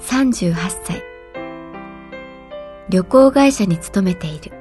[0.00, 0.54] 38
[0.84, 1.02] 歳
[2.88, 4.52] 旅行会社に勤めている。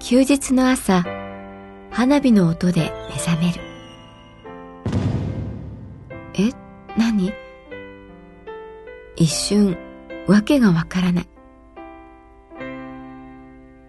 [0.00, 1.04] 休日の朝
[1.90, 3.60] 花火の音で目覚める。
[6.34, 6.50] え
[6.96, 7.32] 何？
[9.16, 9.76] 一瞬
[10.26, 11.28] わけがわからない。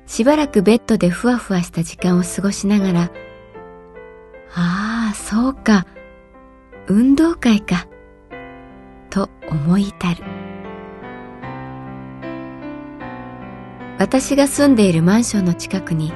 [0.06, 3.12] しばらくベッドでふわふわした時間を過ごしながら
[4.54, 5.86] ああそうか。
[6.92, 7.88] 運動会か。
[9.12, 10.24] と思い至る。
[14.00, 16.12] 私が住んでいるマンションの近くに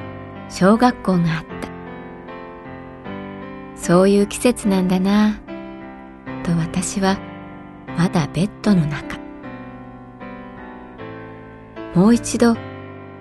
[0.48, 1.68] 小学校があった。
[3.76, 5.38] そういう季節なんだな。
[6.42, 7.18] と私は
[7.96, 9.16] まだベッドの中。
[11.94, 12.56] もう一度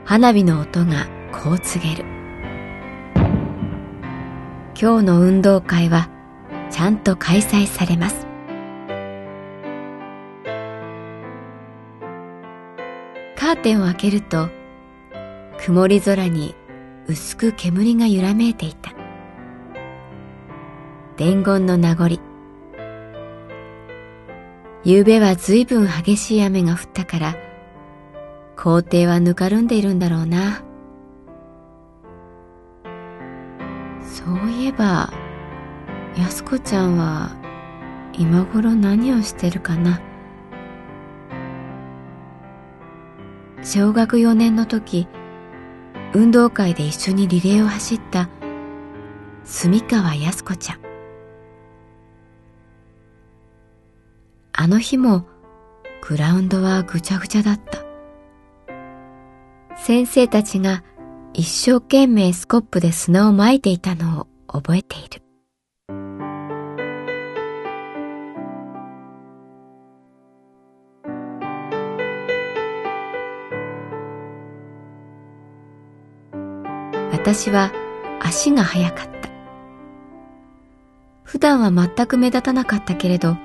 [0.05, 2.05] 花火の音がこう告げる。
[4.75, 6.09] 今日の運動会は
[6.73, 8.25] ちゃんと開催されます。
[13.37, 14.49] カーテンを開けると
[15.63, 16.55] 曇り空に
[17.07, 18.91] 薄く煙が揺らめいていた。
[21.15, 22.19] 伝言の名残。
[24.83, 27.35] 夕べはずいぶん激しい雨が降ったから
[28.57, 30.63] 校庭はぬかるんでいるんだろうな。
[34.01, 35.13] そういえば
[36.15, 37.31] 安子ちゃんは
[38.13, 39.99] 今頃何をしてるかな？
[43.63, 45.07] 小学4年の時
[46.13, 48.29] 運動会で一緒にリレーを走った
[49.43, 50.79] 住川安子ちゃん。
[54.53, 55.25] あの日も
[56.07, 57.79] グラウンドはぐちゃぐちゃだった。
[59.77, 60.83] 先生たちが
[61.33, 65.22] 一生懸命スコップで砂を撒いていたのを覚えている。
[77.23, 77.71] 私は
[78.19, 79.29] 足が速かった。
[81.23, 83.37] 普段は全く目立たなかったけれど、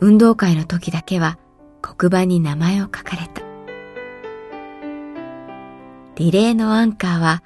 [0.00, 1.38] 運動会の時だけは
[1.80, 3.40] 黒板に名前を書かれた。
[6.16, 7.42] リレーのアンカーは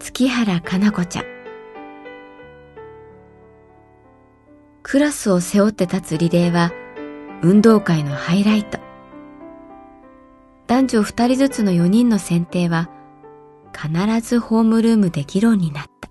[0.00, 1.24] 月原かな子ちゃん。
[4.82, 6.72] クラスを背負って立つリレーは
[7.40, 8.80] 運動会のハイライト。
[10.66, 12.90] 男女二人ずつの4人の選定は
[13.80, 16.10] 必ずホームルームで議論になった。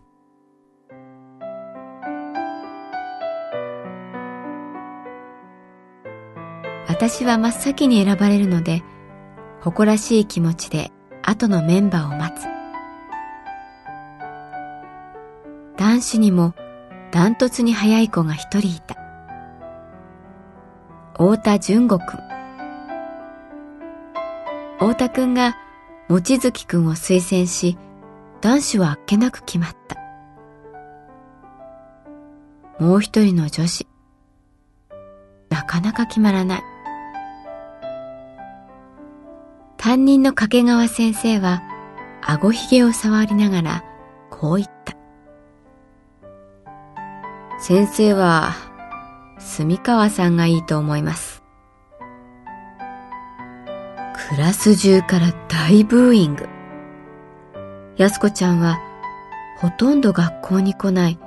[6.88, 8.84] 私は真っ先に選ばれるので
[9.60, 10.92] 誇らしい気持ちで
[11.22, 12.46] 後のメンバーを待つ。
[15.78, 16.56] 男子にも
[17.12, 18.96] ダントツに速い子が一人いた。
[21.14, 22.20] 太田淳吾くん。
[24.80, 25.67] 太田くんが
[26.10, 27.78] 望月くんを推薦し、
[28.40, 29.98] 男子はあっけなく決まった。
[32.80, 33.88] もう一人の女子。
[35.50, 36.64] なかなか決まらない。
[39.76, 41.62] 担任の掛川先生は、
[42.22, 43.84] あごひげを触りながら、
[44.30, 44.96] こう言った。
[47.60, 48.54] 先生は、
[49.40, 51.27] 住川さんがいいと思います。
[54.28, 56.50] クラス中から大ブーイング。
[57.96, 58.78] 安子ちゃんは、
[59.58, 61.18] ほとんど学校に来ない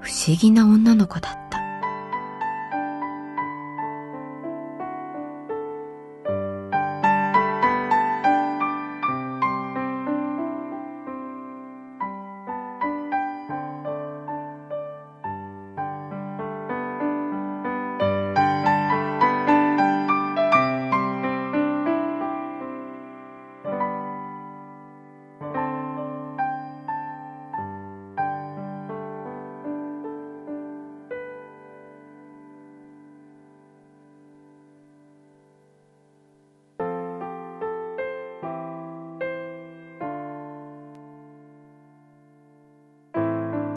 [0.00, 1.41] 不思議な女の子だった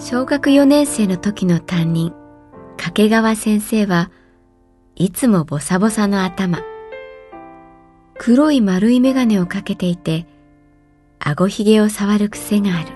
[0.08, 2.14] 小学4年生の時の担任、
[2.78, 4.12] 掛川先生は
[4.94, 6.60] いつもボサボサの頭。
[8.20, 10.28] 黒い丸い眼鏡をかけていて、
[11.18, 12.90] 顎ひげを触る癖がある。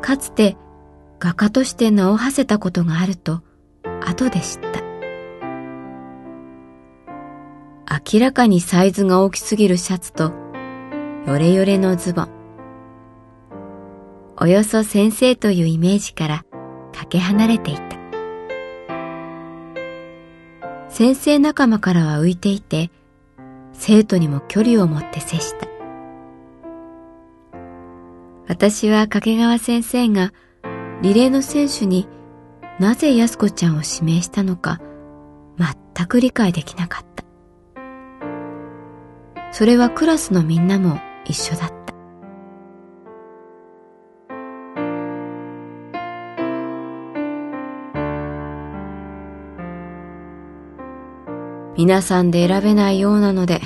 [0.00, 0.56] かつて
[1.18, 3.42] 画家として名を馳せたことがあると
[4.00, 4.80] 後で知った。
[8.10, 10.32] 明らかにサイズが大きすぎるシャツと
[11.26, 12.39] ヨレヨレのズボン。
[14.42, 16.44] およそ先生というイメージから
[16.94, 17.82] かけ離れていた。
[20.88, 22.90] 先生仲間からは浮いていて、
[23.74, 25.68] 生徒にも距離を持って接した。
[28.48, 30.32] 私は掛川先生が
[31.02, 32.08] リレーの選手に
[32.78, 34.80] なぜ安子ちゃんを指名したのか
[35.94, 37.24] 全く理解できなかった。
[39.52, 41.79] それはクラスのみんなも一緒だった。
[51.80, 53.62] 皆さんで選べないようなので、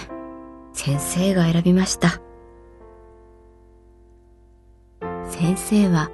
[0.73, 2.21] 先生が選びました。
[5.29, 6.13] 先生は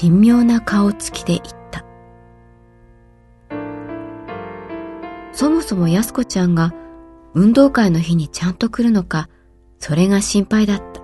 [0.00, 1.84] 神妙な顔つきで言った。
[5.32, 6.72] そもそも安子ちゃんが
[7.34, 9.28] 運動会の日にちゃんと来るのか、
[9.80, 11.02] それが心配だった。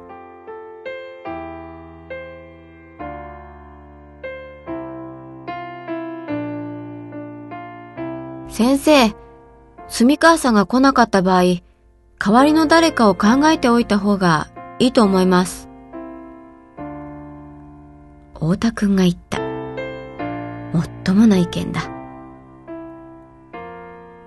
[8.48, 9.12] 先生、
[9.88, 11.62] 住川さんが来なかった場合、代
[12.34, 14.48] わりの誰かを考えておいた方が
[14.78, 15.68] いいと思います。
[18.34, 19.40] 太田くんが言った。
[20.72, 21.82] もっともな意見だ。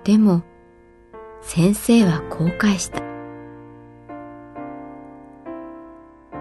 [0.04, 0.42] でも、
[1.42, 3.00] 先生はこう返した。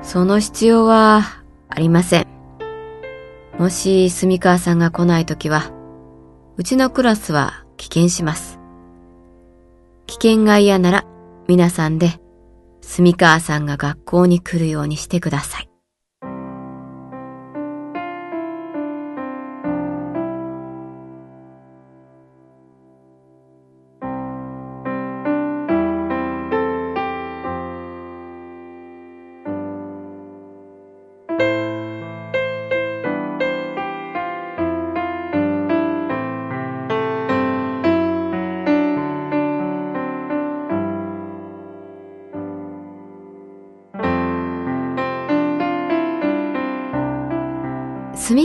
[0.01, 1.21] その必要は
[1.69, 2.27] ありません。
[3.59, 5.71] もし住川さんが来ないときは、
[6.57, 8.50] うちのクラスは棄権します。
[10.11, 11.05] 危険が嫌なら
[11.47, 12.19] 皆さんで
[12.81, 15.70] 住川さんが学校に来るようにしてください。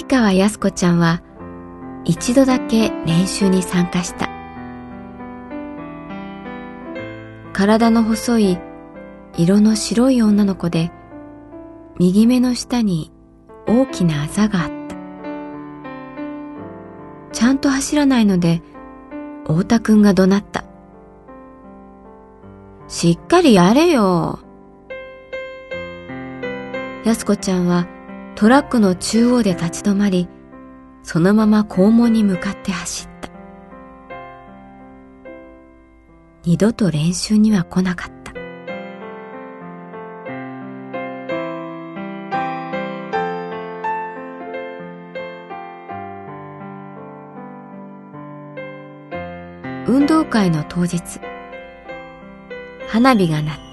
[0.06, 1.22] 川靖子ちゃんは
[2.04, 4.30] 一度だけ練習に参加した。
[7.52, 8.58] 体の細い
[9.36, 10.92] 色の白い女の子で
[11.98, 13.10] 右目の下に
[13.66, 14.96] 大きなあざがあった。
[17.32, 18.62] ちゃんと走らないので
[19.44, 20.64] 太田くんが怒鳴った。
[22.88, 24.38] しっかりやれよ。
[27.04, 27.86] 安子ちゃんは
[28.36, 30.28] トラックの中央で立ち止まり、
[31.02, 33.30] そのまま校門に向かって走った。
[36.44, 38.34] 二度と練習には来なかった。
[49.88, 51.00] 運動会の当日、
[52.86, 53.65] 花火が鳴った。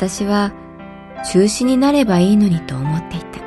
[0.00, 0.50] 私は
[1.30, 3.40] 中止になればいいのにと思っていた。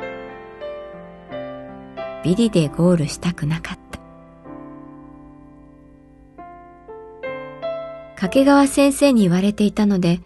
[2.22, 3.98] ビリでゴールしたくなかった。
[8.14, 10.20] 掛川先生に言われていたので、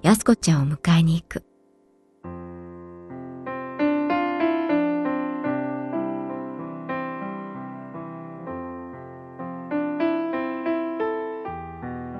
[0.00, 1.44] 安子ちゃんを迎えに行く。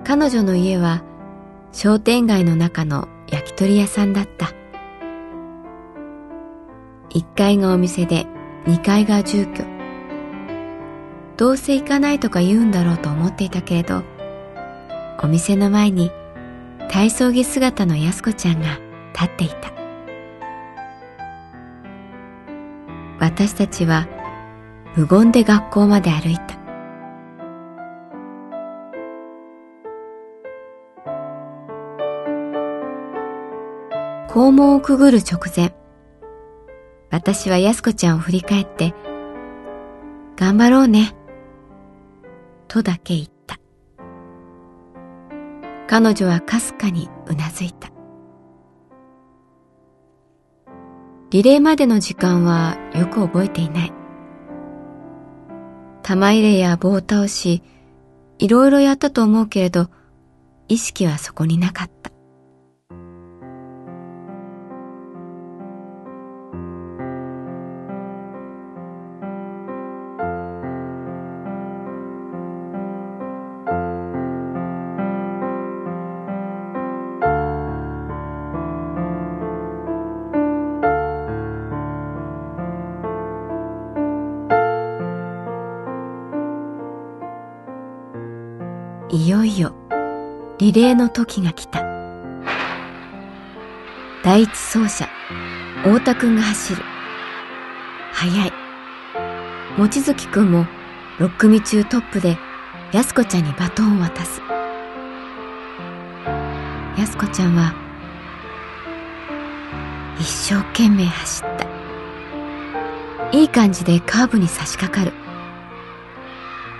[0.04, 1.02] 彼女の家は
[1.73, 4.53] 商店街の中の焼き鳥屋さんだった。
[7.11, 8.27] 1階がお店で
[8.67, 9.65] 2階が住居。
[11.37, 14.03] どうせ行かないとか言うんだろうと思っていたけれど、
[15.23, 16.11] お店の前に
[16.91, 18.79] 体操着姿の安子ちゃんが
[19.13, 19.73] 立っていた。
[23.19, 24.07] 私たちは
[24.97, 26.60] 無言で学校まで歩いた。
[34.33, 35.75] 校門をくぐる直前、
[37.11, 38.95] 私は安子ちゃんを振り返って、
[40.37, 41.17] 頑張ろうね、
[42.69, 43.59] とだけ言った。
[45.89, 47.91] 彼女はかすかにうなずいた。
[51.31, 53.93] リレーまでの時間はよく覚えていない。
[56.05, 57.65] 玉入れや棒倒し、
[58.39, 59.89] いろいろやったと思うけれど、
[60.69, 62.13] 意識はそこになかった。
[89.31, 89.73] よいよ
[90.59, 91.85] リレーの時が来た。
[94.25, 95.09] 第一走者、
[95.85, 96.83] 太田くんが走る。
[98.13, 98.53] 速い。
[99.79, 100.67] 望月くんも
[101.21, 102.39] 6組中トップで
[102.91, 104.43] 安子ちゃんにバトンを渡す。
[106.99, 107.73] 安子ちゃんは
[110.19, 113.31] 一生懸命走った。
[113.39, 115.13] いい感じでカーブに差し掛かる。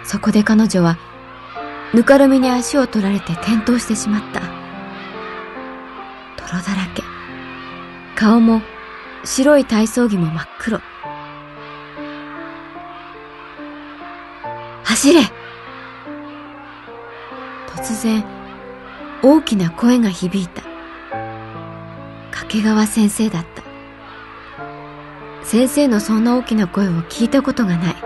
[0.03, 0.99] そこで彼女は
[1.93, 4.41] ぬかるみに足を取られて転倒してしまった。
[6.37, 7.03] 泥だらけ。
[8.15, 8.63] 顔も
[9.25, 10.81] 白い体操着も真っ黒。
[14.85, 15.21] 走れ
[17.75, 18.25] 突然、
[19.23, 20.63] 大きな声が響いた。
[22.31, 23.63] 掛川先生だった。
[25.43, 27.97] 先生のそんな大きな声を聞いたことがない。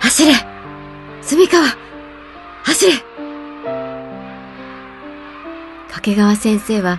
[0.00, 0.51] 走れ
[6.02, 6.98] 掛川先生は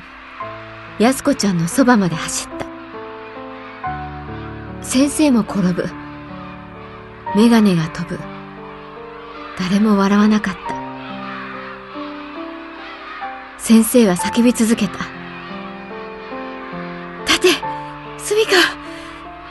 [0.97, 2.65] 安子ちゃんのそばまで走った。
[4.81, 5.89] 先生も転ぶ。
[7.35, 8.17] 眼鏡が飛ぶ。
[9.59, 10.73] 誰も笑わなかった。
[13.59, 14.93] 先生は叫び続けた。
[17.25, 17.47] 立て
[18.19, 18.61] 住川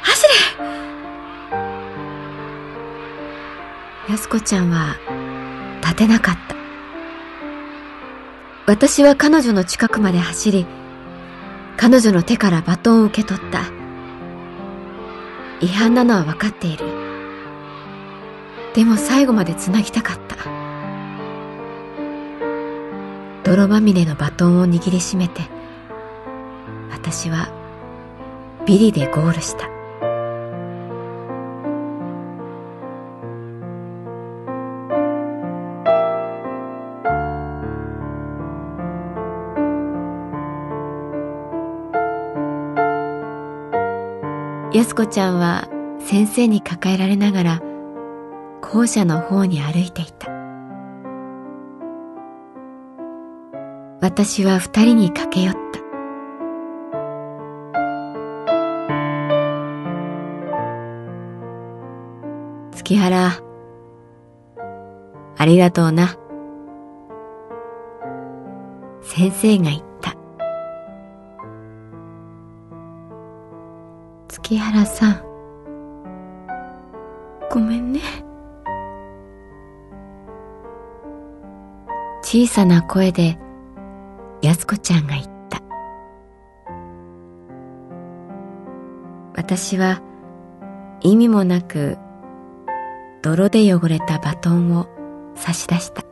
[0.01, 0.27] 走
[4.09, 4.13] れ。
[4.15, 4.97] 安子ちゃんは
[5.83, 6.52] 立てなかった。
[8.65, 10.67] 私は彼女の近くまで走り、
[11.77, 13.65] 彼女の手からバトンを受け取った。
[15.61, 16.85] 違反なのは分かっている。
[18.75, 20.37] でも最後まで繋ぎたかった。
[23.43, 25.43] 泥まみれのバトンを握りしめて、
[26.93, 27.49] 私は
[28.65, 29.72] ビリでゴールした。
[44.75, 45.69] 安子ちゃんは
[46.01, 47.61] 先生に抱えられながら
[48.63, 50.29] 校舎の方に歩いていた。
[54.01, 55.61] 私は二人に駆け寄った。
[62.73, 63.33] 月原、
[65.37, 66.17] ありがとうな。
[69.03, 69.92] 先生が言った。
[74.53, 75.23] 月原さん。
[77.51, 78.01] ごめんね。
[82.23, 83.39] 小さな声で
[84.43, 85.63] 安子ちゃんが言った。
[89.35, 90.03] 私は
[91.01, 91.97] 意味もなく
[93.23, 94.87] 泥で汚れたバトンを
[95.35, 96.03] 差し出した。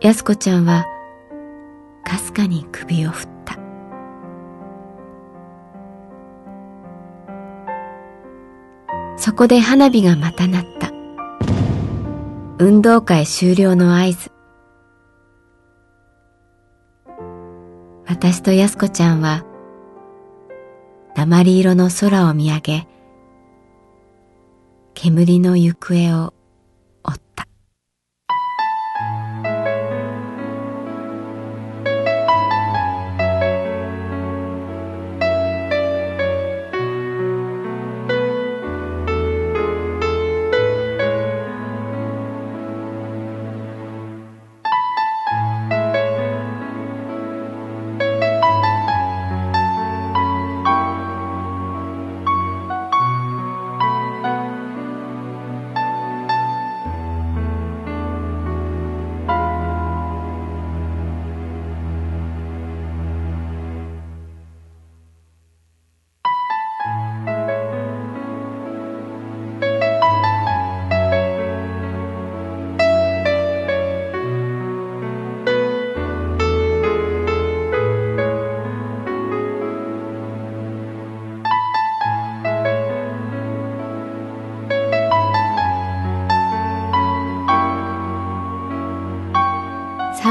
[0.00, 0.84] 安子ちゃんは
[2.04, 3.35] かすかに首を振った。
[9.26, 10.92] そこで花火がまた鳴った。
[12.60, 14.30] 運動会終了の合図。
[18.06, 19.44] 私と安子ちゃんは、
[21.16, 22.88] 鉛色の空を見上げ、
[24.94, 26.32] 煙の行方を